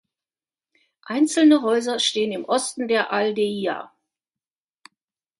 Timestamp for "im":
2.31-2.45